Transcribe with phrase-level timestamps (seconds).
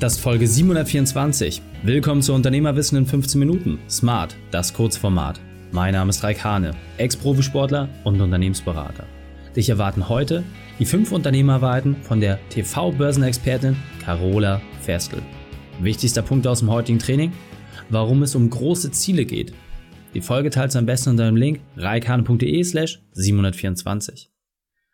[0.00, 1.60] Das ist Folge 724.
[1.82, 3.80] Willkommen zu Unternehmerwissen in 15 Minuten.
[3.90, 5.40] Smart, das Kurzformat.
[5.72, 9.04] Mein Name ist Raik Hane, Ex-Profisportler und Unternehmensberater.
[9.56, 10.44] Dich erwarten heute
[10.78, 13.74] die fünf Unternehmerweiten von der TV-Börsenexpertin
[14.04, 15.20] Carola Ferstl.
[15.80, 17.32] Wichtigster Punkt aus dem heutigen Training?
[17.88, 19.52] Warum es um große Ziele geht.
[20.14, 24.30] Die Folge teilst du am besten unter dem Link reikhane.de slash 724.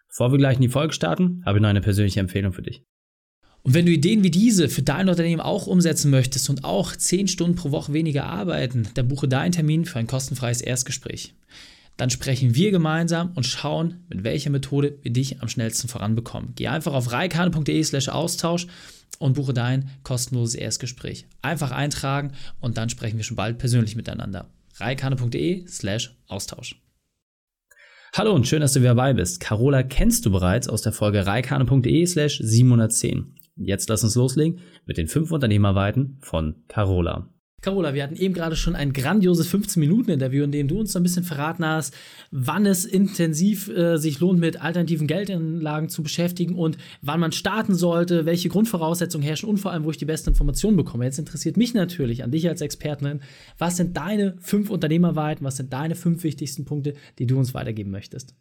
[0.08, 2.86] Bevor wir gleich in die Folge starten, habe ich noch eine persönliche Empfehlung für dich.
[3.64, 7.28] Und wenn du Ideen wie diese für dein Unternehmen auch umsetzen möchtest und auch 10
[7.28, 11.32] Stunden pro Woche weniger arbeiten, dann buche deinen Termin für ein kostenfreies Erstgespräch.
[11.96, 16.52] Dann sprechen wir gemeinsam und schauen, mit welcher Methode wir dich am schnellsten voranbekommen.
[16.56, 18.66] Geh einfach auf reikane.de slash Austausch
[19.18, 21.26] und buche dein kostenloses Erstgespräch.
[21.40, 24.50] Einfach eintragen und dann sprechen wir schon bald persönlich miteinander.
[24.76, 26.82] reikane.de slash Austausch.
[28.14, 29.40] Hallo und schön, dass du wieder dabei bist.
[29.40, 33.34] Carola kennst du bereits aus der Folge reikane.de slash 710.
[33.56, 37.28] Jetzt lass uns loslegen mit den fünf Unternehmerweiten von Carola.
[37.64, 41.24] Carola, wir hatten eben gerade schon ein grandioses 15-Minuten-Interview, in dem du uns ein bisschen
[41.24, 41.94] verraten hast,
[42.30, 47.74] wann es intensiv äh, sich lohnt, mit alternativen Geldanlagen zu beschäftigen und wann man starten
[47.74, 51.06] sollte, welche Grundvoraussetzungen herrschen und vor allem, wo ich die besten Informationen bekomme.
[51.06, 53.22] Jetzt interessiert mich natürlich an dich als Expertin,
[53.56, 57.90] was sind deine fünf Unternehmerweiten, was sind deine fünf wichtigsten Punkte, die du uns weitergeben
[57.90, 58.34] möchtest?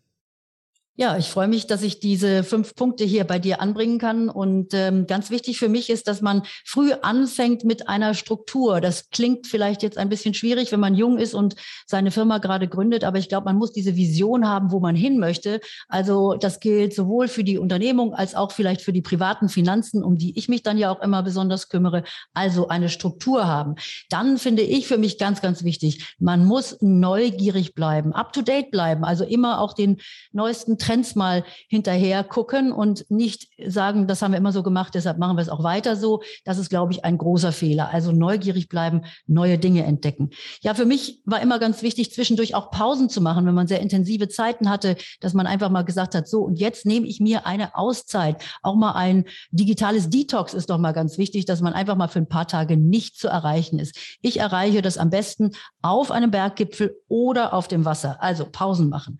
[0.95, 4.29] Ja, ich freue mich, dass ich diese fünf Punkte hier bei dir anbringen kann.
[4.29, 8.79] Und ähm, ganz wichtig für mich ist, dass man früh anfängt mit einer Struktur.
[8.79, 11.55] Das klingt vielleicht jetzt ein bisschen schwierig, wenn man jung ist und
[11.87, 15.17] seine Firma gerade gründet, aber ich glaube, man muss diese Vision haben, wo man hin
[15.17, 15.61] möchte.
[15.87, 20.19] Also das gilt sowohl für die Unternehmung als auch vielleicht für die privaten Finanzen, um
[20.19, 22.03] die ich mich dann ja auch immer besonders kümmere.
[22.35, 23.77] Also eine Struktur haben.
[24.11, 28.69] Dann finde ich für mich ganz, ganz wichtig, man muss neugierig bleiben, up to date
[28.69, 29.97] bleiben, also immer auch den
[30.33, 35.17] neuesten Trends mal hinterher gucken und nicht sagen, das haben wir immer so gemacht, deshalb
[35.17, 36.21] machen wir es auch weiter so.
[36.43, 37.89] Das ist, glaube ich, ein großer Fehler.
[37.93, 40.31] Also neugierig bleiben, neue Dinge entdecken.
[40.61, 43.79] Ja, für mich war immer ganz wichtig, zwischendurch auch Pausen zu machen, wenn man sehr
[43.79, 47.45] intensive Zeiten hatte, dass man einfach mal gesagt hat, so, und jetzt nehme ich mir
[47.45, 48.43] eine Auszeit.
[48.61, 52.19] Auch mal ein digitales Detox ist doch mal ganz wichtig, dass man einfach mal für
[52.19, 53.95] ein paar Tage nicht zu erreichen ist.
[54.21, 58.21] Ich erreiche das am besten auf einem Berggipfel oder auf dem Wasser.
[58.21, 59.17] Also Pausen machen.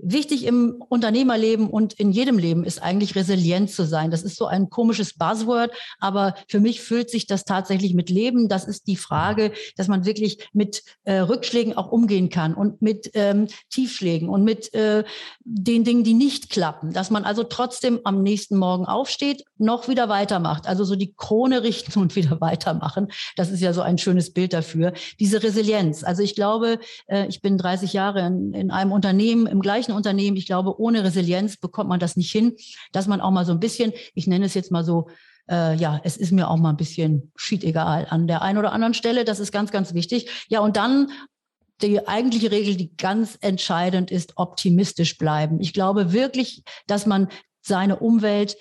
[0.00, 4.10] Wichtig im Unternehmerleben und in jedem Leben ist eigentlich resilient zu sein.
[4.10, 8.48] Das ist so ein komisches Buzzword, aber für mich füllt sich das tatsächlich mit Leben.
[8.48, 13.10] Das ist die Frage, dass man wirklich mit äh, Rückschlägen auch umgehen kann und mit
[13.14, 15.04] ähm, Tiefschlägen und mit äh,
[15.44, 16.92] den Dingen, die nicht klappen.
[16.92, 20.66] Dass man also trotzdem am nächsten Morgen aufsteht, noch wieder weitermacht.
[20.66, 23.08] Also so die Krone richten und wieder weitermachen.
[23.36, 24.92] Das ist ja so ein schönes Bild dafür.
[25.20, 26.04] Diese Resilienz.
[26.04, 30.36] Also ich glaube, äh, ich bin 30 Jahre in, in einem Unternehmen im gleichen Unternehmen.
[30.36, 32.56] Ich glaube, ohne Resilienz bekommt man das nicht hin,
[32.92, 35.08] dass man auch mal so ein bisschen, ich nenne es jetzt mal so,
[35.50, 38.72] äh, ja, es ist mir auch mal ein bisschen shit egal an der einen oder
[38.72, 39.24] anderen Stelle.
[39.24, 40.46] Das ist ganz, ganz wichtig.
[40.48, 41.10] Ja, und dann
[41.82, 45.60] die eigentliche Regel, die ganz entscheidend ist, optimistisch bleiben.
[45.60, 47.28] Ich glaube wirklich, dass man
[47.60, 48.56] seine Umwelt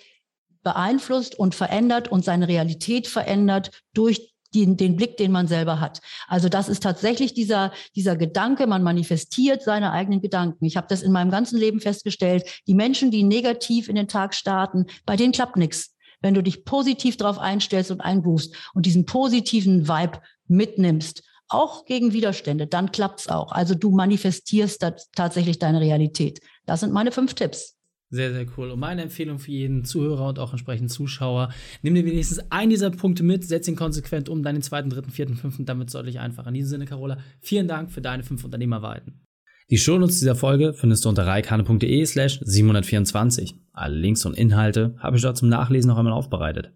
[0.63, 6.01] beeinflusst und verändert und seine Realität verändert durch den, den Blick, den man selber hat.
[6.27, 10.65] Also das ist tatsächlich dieser, dieser Gedanke, man manifestiert seine eigenen Gedanken.
[10.65, 12.61] Ich habe das in meinem ganzen Leben festgestellt.
[12.67, 15.95] Die Menschen, die negativ in den Tag starten, bei denen klappt nichts.
[16.21, 22.11] Wenn du dich positiv darauf einstellst und einbuchst und diesen positiven Vibe mitnimmst, auch gegen
[22.11, 23.51] Widerstände, dann klappt's auch.
[23.51, 24.85] Also du manifestierst
[25.15, 26.41] tatsächlich deine Realität.
[26.65, 27.76] Das sind meine fünf Tipps.
[28.09, 28.71] Sehr, sehr cool.
[28.71, 31.49] Und meine Empfehlung für jeden Zuhörer und auch entsprechend Zuschauer,
[31.81, 35.11] nimm dir wenigstens einen dieser Punkte mit, setz ihn konsequent um, dann den zweiten, dritten,
[35.11, 36.47] vierten, fünften, damit deutlich einfacher.
[36.47, 39.21] In diesem Sinne, Carola, vielen Dank für deine fünf Unternehmerweiten.
[39.69, 43.55] Die Shownotes dieser Folge findest du unter reikane.de slash 724.
[43.73, 46.71] Alle Links und Inhalte habe ich dort zum Nachlesen noch einmal aufbereitet.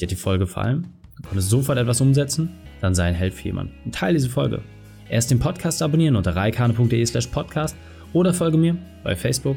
[0.00, 0.88] Dir hat die Folge gefallen?
[1.16, 2.50] Du konntest sofort etwas umsetzen?
[2.80, 4.62] Dann sei ein Held für jemanden und teile diese Folge.
[5.08, 7.76] Erst den Podcast abonnieren unter reikane.de slash podcast
[8.12, 9.56] oder folge mir bei Facebook,